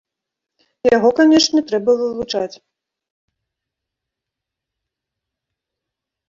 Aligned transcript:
Яго, 0.95 1.09
канешне, 1.19 1.59
трэба 1.71 1.91
вывучаць. 1.99 2.53